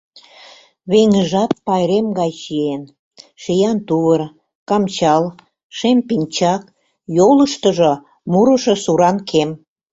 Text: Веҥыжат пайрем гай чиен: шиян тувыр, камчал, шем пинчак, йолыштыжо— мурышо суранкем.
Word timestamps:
Веҥыжат 0.91 1.51
пайрем 1.65 2.07
гай 2.19 2.31
чиен: 2.41 2.83
шиян 3.41 3.77
тувыр, 3.87 4.21
камчал, 4.69 5.23
шем 5.77 5.97
пинчак, 6.07 6.63
йолыштыжо— 7.15 7.93
мурышо 8.31 8.75
суранкем. 8.83 9.49